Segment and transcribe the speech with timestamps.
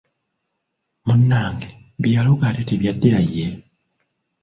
[1.05, 1.69] Munnange
[2.01, 3.45] bye yaloga ate tebyaddira ye?